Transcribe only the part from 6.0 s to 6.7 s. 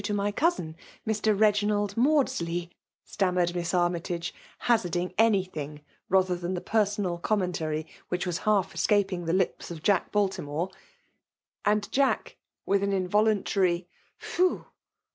rather than the